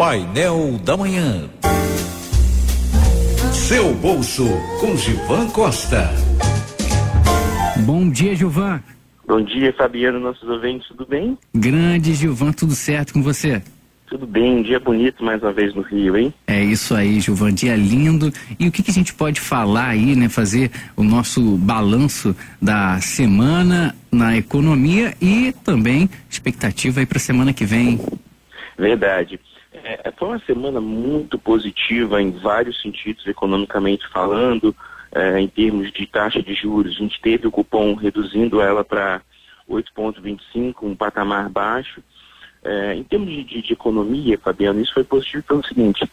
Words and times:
Painel 0.00 0.80
da 0.82 0.96
Manhã. 0.96 1.50
Seu 3.52 3.92
bolso 3.96 4.46
com 4.80 4.96
Gilvan 4.96 5.46
Costa. 5.50 6.08
Bom 7.84 8.08
dia, 8.08 8.34
Gilvan. 8.34 8.82
Bom 9.28 9.42
dia, 9.42 9.70
Fabiano, 9.74 10.18
nossos 10.18 10.48
ouvintes, 10.48 10.88
tudo 10.88 11.04
bem? 11.04 11.36
Grande 11.54 12.14
Gilvan, 12.14 12.50
tudo 12.50 12.74
certo 12.74 13.12
com 13.12 13.22
você? 13.22 13.62
Tudo 14.06 14.26
bem, 14.26 14.56
um 14.56 14.62
dia 14.62 14.80
bonito 14.80 15.22
mais 15.22 15.42
uma 15.42 15.52
vez 15.52 15.74
no 15.74 15.82
Rio, 15.82 16.16
hein? 16.16 16.32
É 16.46 16.64
isso 16.64 16.94
aí, 16.94 17.20
Gilvan, 17.20 17.52
dia 17.52 17.76
lindo. 17.76 18.32
E 18.58 18.66
o 18.66 18.72
que, 18.72 18.82
que 18.82 18.90
a 18.90 18.94
gente 18.94 19.12
pode 19.12 19.38
falar 19.38 19.88
aí, 19.88 20.16
né? 20.16 20.30
Fazer 20.30 20.70
o 20.96 21.02
nosso 21.02 21.58
balanço 21.58 22.34
da 22.60 22.98
semana 23.02 23.94
na 24.10 24.34
economia 24.34 25.12
e 25.20 25.52
também 25.62 26.08
expectativa 26.30 27.00
aí 27.00 27.06
para 27.06 27.18
a 27.18 27.20
semana 27.20 27.52
que 27.52 27.66
vem. 27.66 28.00
Verdade. 28.78 29.38
É, 29.72 30.10
foi 30.16 30.28
uma 30.28 30.38
semana 30.40 30.80
muito 30.80 31.38
positiva 31.38 32.20
em 32.20 32.32
vários 32.32 32.80
sentidos, 32.80 33.26
economicamente 33.26 34.06
falando, 34.08 34.74
é, 35.12 35.40
em 35.40 35.48
termos 35.48 35.92
de 35.92 36.06
taxa 36.06 36.42
de 36.42 36.54
juros. 36.54 36.96
A 36.96 36.98
gente 36.98 37.20
teve 37.20 37.46
o 37.46 37.50
cupom 37.50 37.94
reduzindo 37.94 38.60
ela 38.60 38.84
para 38.84 39.22
8,25, 39.68 40.74
um 40.82 40.96
patamar 40.96 41.48
baixo. 41.48 42.02
É, 42.62 42.94
em 42.94 43.04
termos 43.04 43.30
de, 43.30 43.44
de, 43.44 43.62
de, 43.62 43.72
economia, 43.72 44.38
Fabiano, 44.38 44.80
isso 44.80 44.92
foi 44.92 45.04
positivo 45.04 45.44
pelo 45.44 45.64
seguinte: 45.64 46.04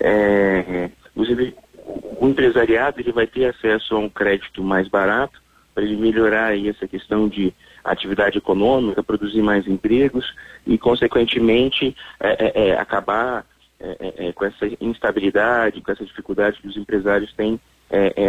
é, 0.00 0.90
o 1.14 2.28
empresariado 2.28 3.00
ele 3.00 3.12
vai 3.12 3.26
ter 3.26 3.46
acesso 3.46 3.94
a 3.94 3.98
um 3.98 4.08
crédito 4.08 4.62
mais 4.62 4.88
barato 4.88 5.40
para 5.74 5.84
ele 5.84 5.96
melhorar 5.96 6.58
essa 6.58 6.86
questão 6.86 7.28
de 7.28 7.52
atividade 7.84 8.38
econômica, 8.38 9.02
produzir 9.02 9.42
mais 9.42 9.66
empregos 9.66 10.34
e, 10.66 10.78
consequentemente, 10.78 11.94
é, 12.18 12.46
é, 12.46 12.68
é 12.68 12.78
acabar 12.78 13.44
é, 13.78 14.32
com 14.32 14.44
essa 14.44 14.66
instabilidade, 14.80 15.80
com 15.82 15.92
essa 15.92 16.04
dificuldade 16.04 16.58
que 16.60 16.68
os 16.68 16.76
empresários 16.76 17.32
têm 17.34 17.60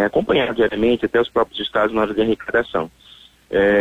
acompanhado 0.06 0.53
diariamente, 0.53 1.06
até 1.06 1.20
os 1.20 1.30
próprios 1.30 1.59
estados 1.59 1.95
na 1.95 2.02
hora 2.02 2.14
de 2.14 2.22
arrecadação. 2.22 2.92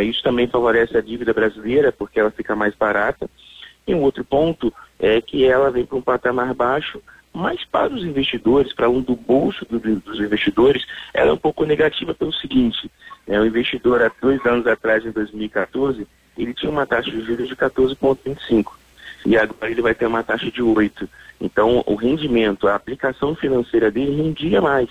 isso 0.07 0.23
também 0.23 0.47
favorece 0.47 0.97
a 0.97 1.01
dívida 1.01 1.35
brasileira, 1.35 1.91
porque 1.91 2.21
ela 2.21 2.31
fica 2.31 2.55
mais 2.55 2.75
barata 2.75 3.29
e 3.87 3.95
um 3.95 4.03
outro 4.03 4.25
ponto 4.25 4.73
é 4.99 5.21
que 5.21 5.45
ela 5.45 5.71
vem 5.71 5.85
para 5.85 5.99
um 5.99 6.03
patamar 6.03 6.55
baixo, 6.55 7.03
mas 7.33 7.65
para 7.65 7.93
os 7.93 8.05
investidores, 8.05 8.73
para 8.73 8.89
um 8.89 9.01
do 9.01 9.17
bolso 9.17 9.65
do, 9.65 9.79
dos 9.79 10.21
investidores, 10.21 10.87
ela 11.13 11.31
é 11.31 11.33
um 11.33 11.39
pouco 11.39 11.65
negativa 11.65 12.15
pelo 12.15 12.33
seguinte, 12.33 12.91
né, 13.27 13.41
o 13.41 13.47
investidor 13.47 14.03
há 14.03 14.11
dois 14.21 14.45
anos 14.47 14.67
atrás, 14.67 15.05
em 15.05 15.11
2014, 15.11 16.07
ele 16.37 16.55
tinha 16.55 16.71
uma 16.71 16.87
taxa 16.87 17.11
de 17.11 17.21
juros 17.23 17.49
de 17.49 17.57
14,25 17.57 18.73
e 19.27 19.37
agora 19.37 19.71
ele 19.71 19.83
vai 19.83 19.95
ter 19.95 20.07
uma 20.07 20.23
taxa 20.23 20.51
de 20.51 20.63
8. 20.63 21.09
Então 21.41 21.83
o 21.87 21.95
rendimento, 21.95 22.69
a 22.69 22.75
aplicação 22.75 23.35
financeira 23.35 23.91
dele 23.91 24.23
rendia 24.23 24.61
mais 24.61 24.89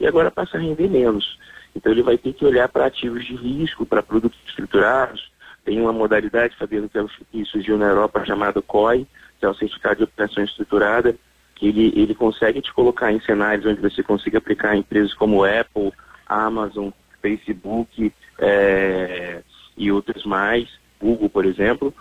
e 0.00 0.06
agora 0.06 0.30
passa 0.30 0.56
a 0.56 0.60
render 0.60 0.88
menos. 0.88 1.38
Então 1.74 1.92
ele 1.92 2.02
vai 2.02 2.16
ter 2.16 2.32
que 2.32 2.44
olhar 2.44 2.68
para 2.68 2.86
ativos 2.86 3.24
de 3.24 3.34
risco, 3.34 3.84
para 3.84 4.02
produtos 4.02 4.38
estruturados, 4.48 5.30
tem 5.66 5.80
uma 5.80 5.92
modalidade, 5.92 6.56
que, 6.56 6.64
é 6.64 7.04
que 7.32 7.44
surgiu 7.44 7.76
na 7.76 7.86
Europa 7.86 8.24
chamada 8.24 8.62
COI, 8.62 9.04
que 9.38 9.44
é 9.44 9.48
o 9.48 9.54
Certificado 9.54 9.96
de 9.96 10.04
Operação 10.04 10.44
Estruturada, 10.44 11.16
que 11.56 11.66
ele, 11.68 11.92
ele 11.96 12.14
consegue 12.14 12.62
te 12.62 12.72
colocar 12.72 13.12
em 13.12 13.20
cenários 13.20 13.66
onde 13.66 13.80
você 13.80 14.02
consiga 14.02 14.38
aplicar 14.38 14.76
em 14.76 14.80
empresas 14.80 15.12
como 15.12 15.44
Apple, 15.44 15.92
Amazon, 16.26 16.90
Facebook 17.20 18.12
é, 18.38 19.42
e 19.76 19.90
outros 19.90 20.24
mais, 20.24 20.68
Google, 21.00 21.28
por 21.28 21.44
exemplo, 21.44 21.92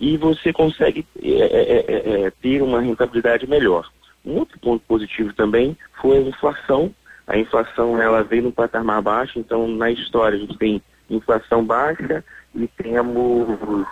e 0.00 0.16
você 0.16 0.52
consegue 0.52 1.06
é, 1.22 1.28
é, 1.30 2.24
é, 2.24 2.30
ter 2.42 2.60
uma 2.60 2.80
rentabilidade 2.80 3.46
melhor. 3.46 3.88
Um 4.24 4.38
outro 4.38 4.58
ponto 4.58 4.82
positivo 4.86 5.32
também 5.32 5.76
foi 6.00 6.18
a 6.18 6.22
inflação. 6.22 6.92
A 7.26 7.38
inflação 7.38 8.00
ela 8.02 8.24
veio 8.24 8.42
no 8.42 8.52
patamar 8.52 9.00
baixo, 9.00 9.38
então 9.38 9.68
na 9.68 9.92
história 9.92 10.36
a 10.36 10.40
gente 10.40 10.58
tem 10.58 10.82
inflação 11.08 11.64
baixa, 11.64 12.24
e 12.54 12.66
temos 12.68 13.86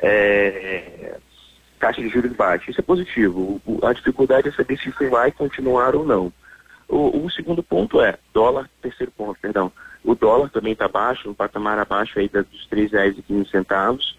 é, 0.00 1.16
taxa 1.78 2.00
de 2.00 2.08
juros 2.08 2.32
baixa. 2.32 2.70
Isso 2.70 2.80
é 2.80 2.84
positivo. 2.84 3.60
O, 3.66 3.84
a 3.86 3.92
dificuldade 3.92 4.48
é 4.48 4.52
saber 4.52 4.78
se 4.78 4.88
isso 4.88 5.10
vai 5.10 5.30
continuar 5.32 5.94
ou 5.94 6.04
não. 6.04 6.32
O, 6.88 7.24
o 7.24 7.30
segundo 7.30 7.62
ponto 7.62 8.00
é, 8.00 8.18
dólar, 8.32 8.68
terceiro 8.82 9.12
ponto, 9.16 9.38
perdão, 9.40 9.72
o 10.04 10.14
dólar 10.14 10.50
também 10.50 10.72
está 10.74 10.86
baixo, 10.86 11.30
um 11.30 11.34
patamar 11.34 11.78
abaixo 11.78 12.18
aí 12.18 12.28
dos 12.28 12.68
R$ 12.70 12.88
3,15 12.88 14.14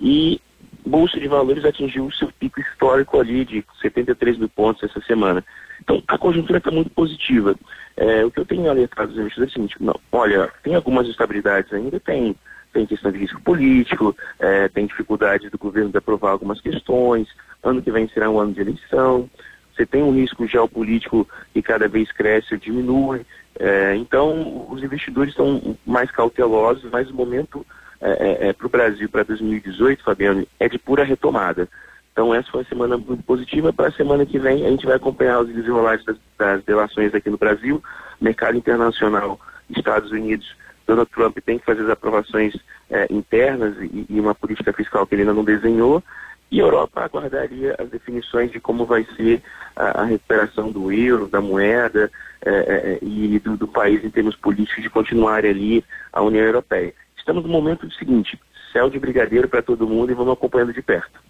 e 0.00 0.40
Bolsa 0.86 1.18
de 1.18 1.28
Valores 1.28 1.64
atingiu 1.64 2.06
o 2.06 2.12
seu 2.12 2.30
pico 2.32 2.60
histórico 2.60 3.18
ali 3.18 3.44
de 3.44 3.64
73 3.80 4.38
mil 4.38 4.48
pontos 4.48 4.82
essa 4.82 5.00
semana. 5.00 5.44
Então, 5.80 6.02
a 6.08 6.18
conjuntura 6.18 6.58
está 6.58 6.70
muito 6.70 6.90
positiva. 6.90 7.54
É, 7.96 8.24
o 8.24 8.30
que 8.30 8.40
eu 8.40 8.46
tenho 8.46 8.68
alertado 8.68 9.12
os 9.12 9.18
investidores 9.18 9.52
é 9.52 9.52
o 9.52 9.54
seguinte, 9.54 9.76
não, 9.80 9.98
olha, 10.12 10.50
tem 10.62 10.74
algumas 10.74 11.06
instabilidades 11.06 11.72
ainda, 11.72 11.98
tem 12.00 12.36
tem 12.72 12.86
questão 12.86 13.10
de 13.10 13.18
risco 13.18 13.40
político, 13.40 14.16
é, 14.38 14.68
tem 14.68 14.86
dificuldade 14.86 15.50
do 15.50 15.58
governo 15.58 15.90
de 15.90 15.98
aprovar 15.98 16.30
algumas 16.30 16.60
questões, 16.60 17.28
ano 17.62 17.82
que 17.82 17.90
vem 17.90 18.08
será 18.08 18.30
um 18.30 18.38
ano 18.38 18.52
de 18.52 18.60
eleição, 18.60 19.28
você 19.74 19.86
tem 19.86 20.02
um 20.02 20.12
risco 20.12 20.46
geopolítico 20.46 21.26
que 21.52 21.62
cada 21.62 21.88
vez 21.88 22.10
cresce 22.12 22.54
ou 22.54 22.60
diminui, 22.60 23.24
é, 23.58 23.94
então 23.96 24.66
os 24.70 24.82
investidores 24.82 25.32
estão 25.32 25.76
mais 25.86 26.10
cautelosos, 26.10 26.90
mas 26.90 27.10
o 27.10 27.14
momento 27.14 27.66
é, 28.00 28.10
é, 28.10 28.48
é 28.48 28.52
para 28.52 28.66
o 28.66 28.70
Brasil 28.70 29.08
para 29.08 29.22
2018, 29.22 30.02
Fabiano, 30.02 30.46
é 30.58 30.68
de 30.68 30.78
pura 30.78 31.04
retomada. 31.04 31.68
Então 32.12 32.34
essa 32.34 32.50
foi 32.50 32.60
uma 32.60 32.68
semana 32.68 32.98
muito 32.98 33.22
positiva. 33.22 33.72
Para 33.72 33.88
a 33.88 33.92
semana 33.92 34.26
que 34.26 34.38
vem 34.38 34.66
a 34.66 34.70
gente 34.70 34.86
vai 34.86 34.96
acompanhar 34.96 35.40
os 35.40 35.48
desenrolares 35.48 36.04
das, 36.04 36.16
das 36.38 36.64
relações 36.66 37.14
aqui 37.14 37.30
no 37.30 37.38
Brasil, 37.38 37.82
mercado 38.20 38.56
internacional, 38.56 39.40
Estados 39.68 40.10
Unidos 40.10 40.54
Donald 40.90 41.10
Trump 41.12 41.38
tem 41.44 41.58
que 41.58 41.64
fazer 41.64 41.82
as 41.82 41.90
aprovações 41.90 42.52
é, 42.90 43.06
internas 43.10 43.76
e, 43.80 44.06
e, 44.08 44.18
uma 44.18 44.34
política 44.34 44.72
fiscal 44.72 45.06
que 45.06 45.14
ele 45.14 45.22
ainda 45.22 45.34
não 45.34 45.44
desenhou, 45.44 46.02
e 46.50 46.60
a 46.60 46.64
Europa 46.64 47.04
aguardaria 47.04 47.76
as 47.78 47.88
definições 47.88 48.50
de 48.50 48.58
como 48.58 48.84
vai 48.84 49.06
ser 49.16 49.40
a, 49.76 50.00
a 50.00 50.04
recuperação 50.04 50.72
do 50.72 50.90
euro, 50.90 51.28
da 51.28 51.40
moeda 51.40 52.10
é, 52.44 52.50
é, 52.50 52.98
e 53.02 53.38
do, 53.38 53.56
do, 53.56 53.68
país 53.68 54.04
em 54.04 54.10
termos 54.10 54.34
políticos 54.34 54.82
de 54.82 54.90
continuar 54.90 55.46
ali 55.46 55.84
a 56.12 56.20
União 56.22 56.44
Europeia. 56.44 56.92
Estamos 57.16 57.44
no 57.44 57.48
momento 57.48 57.88
seguinte, 57.92 58.36
céu 58.72 58.90
de 58.90 58.98
brigadeiro 58.98 59.48
para 59.48 59.62
todo 59.62 59.86
mundo 59.86 60.10
e 60.10 60.14
vamos 60.14 60.32
acompanhando 60.32 60.72
de 60.72 60.82
perto. 60.82 61.20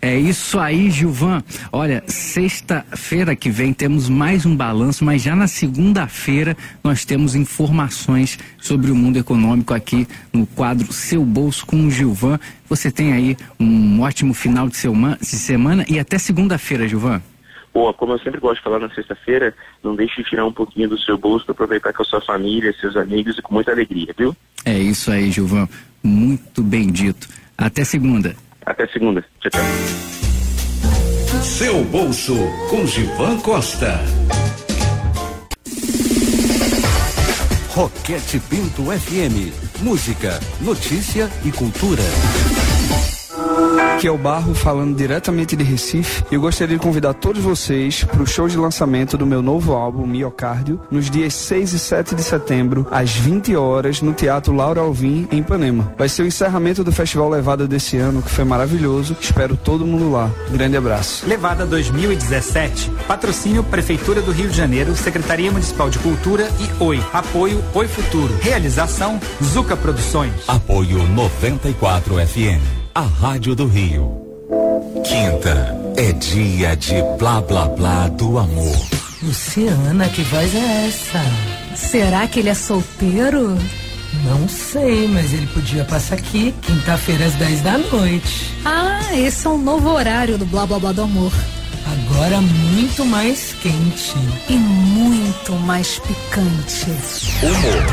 É 0.00 0.16
isso 0.16 0.58
aí, 0.58 0.90
Gilvan. 0.90 1.42
Olha, 1.72 2.02
sexta-feira 2.06 3.34
que 3.34 3.50
vem 3.50 3.72
temos 3.72 4.08
mais 4.08 4.44
um 4.44 4.54
balanço, 4.54 5.04
mas 5.04 5.22
já 5.22 5.34
na 5.34 5.46
segunda-feira 5.46 6.56
nós 6.82 7.04
temos 7.04 7.34
informações 7.34 8.38
sobre 8.58 8.90
o 8.90 8.94
mundo 8.94 9.18
econômico 9.18 9.72
aqui 9.72 10.06
no 10.32 10.46
quadro 10.46 10.92
Seu 10.92 11.24
Bolso 11.24 11.64
com 11.64 11.86
o 11.86 11.90
Gilvan. 11.90 12.38
Você 12.68 12.90
tem 12.90 13.12
aí 13.12 13.36
um 13.58 14.00
ótimo 14.02 14.34
final 14.34 14.68
de 14.68 14.76
semana 14.76 15.84
e 15.88 15.98
até 15.98 16.18
segunda-feira, 16.18 16.86
Gilvan. 16.86 17.22
Boa, 17.72 17.92
como 17.92 18.12
eu 18.12 18.18
sempre 18.20 18.38
gosto 18.38 18.58
de 18.58 18.62
falar 18.62 18.78
na 18.78 18.88
sexta-feira, 18.90 19.52
não 19.82 19.96
deixe 19.96 20.22
de 20.22 20.30
tirar 20.30 20.46
um 20.46 20.52
pouquinho 20.52 20.88
do 20.88 20.98
seu 20.98 21.18
bolso 21.18 21.44
para 21.44 21.54
aproveitar 21.54 21.92
com 21.92 22.02
a 22.02 22.06
sua 22.06 22.20
família, 22.20 22.72
seus 22.80 22.96
amigos 22.96 23.36
e 23.36 23.42
com 23.42 23.52
muita 23.52 23.72
alegria, 23.72 24.14
viu? 24.16 24.36
É 24.64 24.78
isso 24.78 25.10
aí, 25.10 25.28
Gilvan. 25.30 25.68
Muito 26.00 26.62
bem 26.62 26.86
dito. 26.92 27.26
Até 27.58 27.82
segunda. 27.82 28.36
Até 28.66 28.86
segunda. 28.86 29.24
Tchau, 29.40 29.50
tchau. 29.50 29.62
Seu 31.42 31.84
bolso 31.84 32.34
com 32.70 32.86
Givan 32.86 33.38
Costa. 33.40 34.00
Roquete 37.70 38.38
Pinto 38.48 38.84
FM. 38.84 39.52
Música, 39.82 40.38
notícia 40.60 41.28
e 41.44 41.50
cultura. 41.50 42.02
Aqui 43.78 44.06
é 44.06 44.10
o 44.10 44.18
Barro 44.18 44.54
falando 44.54 44.96
diretamente 44.96 45.56
de 45.56 45.64
Recife 45.64 46.24
e 46.30 46.34
eu 46.34 46.40
gostaria 46.40 46.76
de 46.76 46.82
convidar 46.82 47.14
todos 47.14 47.42
vocês 47.42 48.04
para 48.04 48.22
o 48.22 48.26
show 48.26 48.46
de 48.46 48.56
lançamento 48.56 49.16
do 49.16 49.26
meu 49.26 49.40
novo 49.40 49.72
álbum 49.72 50.06
Miocárdio 50.06 50.80
nos 50.90 51.08
dias 51.08 51.34
6 51.34 51.72
e 51.72 51.78
7 51.78 52.14
de 52.14 52.22
setembro, 52.22 52.86
às 52.90 53.12
20 53.12 53.56
horas, 53.56 54.02
no 54.02 54.12
Teatro 54.12 54.52
Laura 54.52 54.80
Alvim, 54.80 55.26
em 55.30 55.38
Ipanema. 55.38 55.92
Vai 55.96 56.08
ser 56.08 56.22
o 56.22 56.26
encerramento 56.26 56.84
do 56.84 56.92
Festival 56.92 57.28
Levada 57.28 57.66
desse 57.66 57.96
ano, 57.96 58.22
que 58.22 58.30
foi 58.30 58.44
maravilhoso. 58.44 59.16
Espero 59.20 59.56
todo 59.56 59.86
mundo 59.86 60.12
lá. 60.12 60.30
Um 60.50 60.52
grande 60.52 60.76
abraço. 60.76 61.26
Levada 61.26 61.64
2017. 61.64 62.90
Patrocínio 63.08 63.64
Prefeitura 63.64 64.20
do 64.20 64.32
Rio 64.32 64.50
de 64.50 64.56
Janeiro, 64.56 64.94
Secretaria 64.94 65.50
Municipal 65.50 65.88
de 65.88 65.98
Cultura 65.98 66.48
e 66.60 66.82
Oi. 66.82 67.02
Apoio 67.12 67.64
Oi 67.74 67.88
Futuro. 67.88 68.36
Realização 68.40 69.20
Zuca 69.42 69.76
Produções. 69.76 70.32
Apoio 70.46 71.02
94 71.08 72.14
FM 72.26 72.83
a 72.94 73.00
Rádio 73.00 73.56
do 73.56 73.66
Rio. 73.66 74.08
Quinta 75.04 75.76
é 75.96 76.12
dia 76.12 76.76
de 76.76 76.94
blá 77.18 77.40
blá 77.40 77.66
blá 77.66 78.08
do 78.08 78.38
amor. 78.38 78.86
Luciana, 79.20 80.08
que 80.08 80.22
voz 80.22 80.54
é 80.54 80.86
essa? 80.86 81.20
Será 81.74 82.28
que 82.28 82.38
ele 82.38 82.50
é 82.50 82.54
solteiro? 82.54 83.58
Não 84.24 84.48
sei, 84.48 85.08
mas 85.08 85.32
ele 85.32 85.46
podia 85.48 85.84
passar 85.84 86.14
aqui 86.14 86.54
quinta-feira 86.62 87.26
às 87.26 87.34
10 87.34 87.60
da 87.62 87.78
noite. 87.78 88.54
Ah, 88.64 89.12
esse 89.12 89.44
é 89.44 89.50
um 89.50 89.58
novo 89.58 89.88
horário 89.90 90.38
do 90.38 90.46
blá 90.46 90.64
blá 90.64 90.78
blá 90.78 90.92
do 90.92 91.02
amor. 91.02 91.32
Agora 91.86 92.40
muito 92.40 93.04
mais 93.04 93.54
quente. 93.60 94.14
E 94.48 94.52
muito 94.54 95.52
mais 95.64 95.98
picante. 95.98 96.86
Humor, 97.42 97.84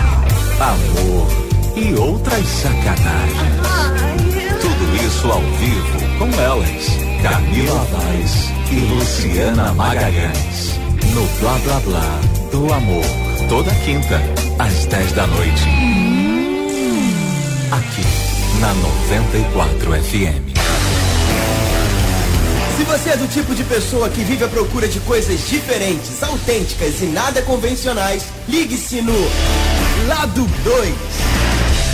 amor 0.59 1.51
e 1.75 1.93
outras 1.95 2.45
sacanagens. 2.45 3.61
Tudo 3.63 4.30
isso 5.11 5.29
ao 5.29 5.41
vivo 5.41 5.99
com 6.17 6.41
elas, 6.41 6.85
Camila 7.21 7.83
Vaz 7.91 8.49
e 8.71 8.75
Luciana 8.75 9.73
Magalhães. 9.73 10.79
No 11.13 11.25
Blá 11.39 11.57
Blá 11.65 11.79
Blá 11.81 12.21
do 12.49 12.73
Amor. 12.73 13.03
Toda 13.49 13.69
quinta, 13.83 14.21
às 14.57 14.85
10 14.85 15.11
da 15.11 15.27
noite. 15.27 15.63
Aqui, 17.71 18.05
na 18.61 18.73
94 18.73 19.91
FM. 20.01 20.51
Se 22.77 22.83
você 22.85 23.09
é 23.09 23.17
do 23.17 23.27
tipo 23.27 23.53
de 23.53 23.65
pessoa 23.65 24.09
que 24.09 24.23
vive 24.23 24.45
à 24.45 24.47
procura 24.47 24.87
de 24.87 24.99
coisas 25.01 25.47
diferentes, 25.49 26.23
autênticas 26.23 27.01
e 27.01 27.05
nada 27.07 27.41
convencionais, 27.41 28.23
ligue-se 28.47 29.01
no 29.01 29.17
Lado 30.07 30.47
2. 30.63 31.40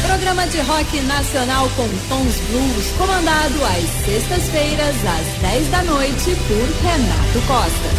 Programa 0.07 0.47
de 0.47 0.59
rock 0.61 1.01
nacional 1.01 1.69
com 1.75 1.87
tons 2.07 2.35
blues, 2.49 2.87
comandado 2.97 3.55
às 3.65 4.05
sextas-feiras, 4.05 4.95
às 5.05 5.41
10 5.41 5.67
da 5.69 5.83
noite, 5.83 6.35
por 6.47 6.65
Renato 6.81 7.41
Costa. 7.45 7.89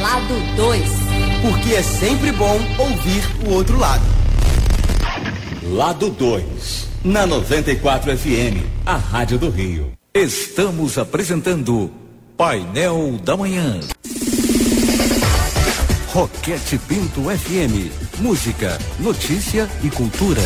Lado 0.00 0.56
2. 0.56 0.82
Porque 1.42 1.74
é 1.74 1.82
sempre 1.82 2.30
bom 2.30 2.60
ouvir 2.78 3.22
o 3.44 3.54
outro 3.54 3.76
lado. 3.76 4.04
Lado 5.64 6.10
2, 6.10 6.88
na 7.04 7.26
94 7.26 8.16
FM, 8.16 8.64
a 8.86 8.96
Rádio 8.96 9.36
do 9.36 9.50
Rio. 9.50 9.92
Estamos 10.14 10.96
apresentando 10.96 11.90
Painel 12.36 13.18
da 13.22 13.36
Manhã. 13.36 13.80
Roquete 16.16 16.78
Pinto 16.78 17.24
FM. 17.24 17.92
Música, 18.22 18.78
notícia 18.98 19.68
e 19.84 19.90
cultura. 19.90 20.40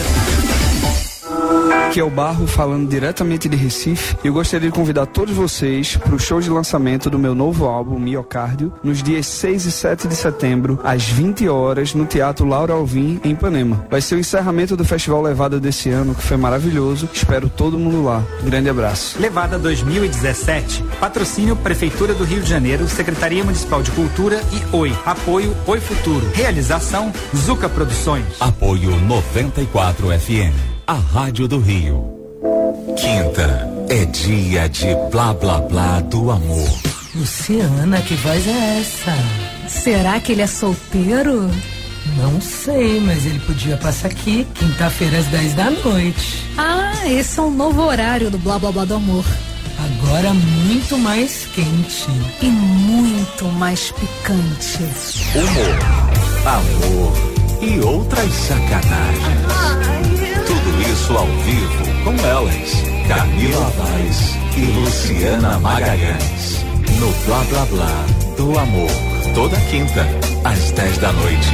Aqui 1.90 1.98
é 1.98 2.04
o 2.04 2.08
Barro 2.08 2.46
falando 2.46 2.88
diretamente 2.88 3.48
de 3.48 3.56
Recife. 3.56 4.16
Eu 4.22 4.32
gostaria 4.32 4.70
de 4.70 4.76
convidar 4.76 5.06
todos 5.06 5.34
vocês 5.34 5.96
para 5.96 6.14
o 6.14 6.20
show 6.20 6.40
de 6.40 6.48
lançamento 6.48 7.10
do 7.10 7.18
meu 7.18 7.34
novo 7.34 7.64
álbum, 7.64 7.98
Miocárdio, 7.98 8.72
nos 8.80 9.02
dias 9.02 9.26
6 9.26 9.64
e 9.64 9.72
7 9.72 10.06
de 10.06 10.14
setembro, 10.14 10.78
às 10.84 11.02
20 11.02 11.48
horas, 11.48 11.92
no 11.92 12.06
Teatro 12.06 12.46
Laura 12.46 12.74
Alvim, 12.74 13.20
em 13.24 13.32
Ipanema. 13.32 13.84
Vai 13.90 14.00
ser 14.00 14.14
o 14.14 14.20
encerramento 14.20 14.76
do 14.76 14.84
Festival 14.84 15.20
Levada 15.20 15.58
desse 15.58 15.90
ano, 15.90 16.14
que 16.14 16.22
foi 16.22 16.36
maravilhoso. 16.36 17.08
Espero 17.12 17.48
todo 17.48 17.76
mundo 17.76 18.04
lá. 18.04 18.22
grande 18.44 18.68
abraço. 18.68 19.20
Levada 19.20 19.58
2017. 19.58 20.84
Patrocínio 21.00 21.56
Prefeitura 21.56 22.14
do 22.14 22.22
Rio 22.22 22.40
de 22.40 22.48
Janeiro, 22.48 22.86
Secretaria 22.86 23.42
Municipal 23.42 23.82
de 23.82 23.90
Cultura 23.90 24.40
e 24.52 24.76
Oi. 24.76 24.96
Apoio 25.04 25.56
Oi 25.66 25.80
Futuro. 25.80 26.24
Realização 26.34 27.12
Zuca 27.34 27.68
Produções. 27.68 28.26
Apoio 28.38 28.94
94 29.00 30.06
FM 30.20 30.69
a 30.90 30.94
Rádio 30.94 31.46
do 31.46 31.60
Rio. 31.60 32.04
Quinta 32.96 33.70
é 33.88 34.04
dia 34.06 34.68
de 34.68 34.92
blá 35.12 35.32
blá 35.32 35.60
blá 35.60 36.00
do 36.00 36.32
amor. 36.32 36.68
Luciana, 37.14 38.02
que 38.02 38.14
voz 38.14 38.44
é 38.48 38.80
essa? 38.80 39.14
Será 39.68 40.18
que 40.18 40.32
ele 40.32 40.42
é 40.42 40.48
solteiro? 40.48 41.48
Não 42.16 42.40
sei, 42.40 42.98
mas 43.02 43.24
ele 43.24 43.38
podia 43.38 43.76
passar 43.76 44.08
aqui 44.08 44.44
quinta-feira 44.52 45.18
às 45.18 45.26
10 45.26 45.54
da 45.54 45.70
noite. 45.70 46.44
Ah, 46.58 47.06
esse 47.06 47.38
é 47.38 47.42
um 47.42 47.52
novo 47.52 47.82
horário 47.82 48.28
do 48.28 48.38
blá 48.38 48.58
blá 48.58 48.72
blá 48.72 48.84
do 48.84 48.94
amor. 48.94 49.24
Agora 49.78 50.34
muito 50.34 50.98
mais 50.98 51.46
quente. 51.54 52.08
E 52.42 52.46
muito 52.46 53.44
mais 53.44 53.92
picante. 53.92 54.82
Humor, 55.36 55.78
amor 56.44 57.30
e 57.62 57.78
outras 57.78 58.32
sacanagens. 58.32 59.40
Tudo 59.46 59.99
isso 60.92 61.16
ao 61.16 61.26
vivo 61.26 61.84
com 62.04 62.26
elas, 62.26 62.82
Camila 63.06 63.70
Vaz 63.76 64.34
e 64.56 64.60
Luciana 64.72 65.58
Magalhães. 65.60 66.64
No 66.98 67.12
Blá 67.26 67.44
Blá 67.44 67.64
Blá 67.66 68.06
do 68.36 68.58
Amor. 68.58 68.90
Toda 69.34 69.56
quinta, 69.70 70.04
às 70.44 70.72
10 70.72 70.98
da 70.98 71.12
noite. 71.12 71.48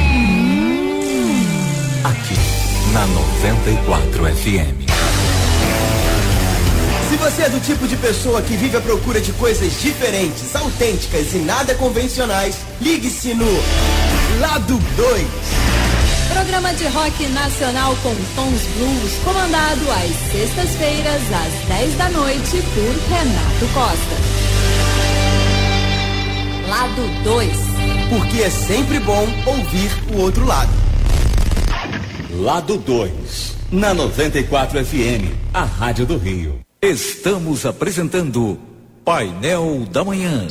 Aqui, 2.03 2.35
na 2.93 3.05
94 3.05 4.25
FM. 4.37 4.87
Se 7.09 7.15
você 7.17 7.43
é 7.43 7.49
do 7.49 7.59
tipo 7.59 7.87
de 7.87 7.95
pessoa 7.97 8.41
que 8.41 8.55
vive 8.55 8.77
à 8.77 8.81
procura 8.81 9.21
de 9.21 9.31
coisas 9.33 9.79
diferentes, 9.79 10.55
autênticas 10.55 11.33
e 11.33 11.37
nada 11.37 11.75
convencionais, 11.75 12.57
ligue-se 12.81 13.33
no 13.35 13.45
Lado 14.39 14.79
2. 14.95 15.56
Programa 16.37 16.71
de 16.75 16.85
rock 16.89 17.27
nacional 17.29 17.95
com 18.03 18.13
tons 18.35 18.61
blues, 18.77 19.13
comandado 19.23 19.81
às 19.91 20.31
sextas-feiras, 20.31 21.21
às 21.33 21.67
10 21.67 21.97
da 21.97 22.09
noite, 22.11 22.61
por 22.75 22.95
Renato 23.09 23.67
Costa. 23.73 24.15
Lado 26.69 27.23
2. 27.23 27.51
Porque 28.09 28.43
é 28.43 28.51
sempre 28.51 28.99
bom 28.99 29.27
ouvir 29.47 29.91
o 30.13 30.21
outro 30.21 30.45
lado. 30.45 30.71
Lado 32.29 32.77
2, 32.77 33.55
na 33.71 33.95
94 33.95 34.85
FM, 34.85 35.33
a 35.51 35.63
Rádio 35.63 36.05
do 36.05 36.17
Rio. 36.19 36.59
Estamos 36.79 37.65
apresentando 37.65 38.59
Painel 39.03 39.87
da 39.89 40.03
Manhã. 40.03 40.47